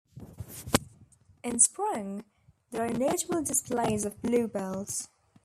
[1.43, 2.23] In spring,
[2.71, 5.09] there are notable displays of bluebells.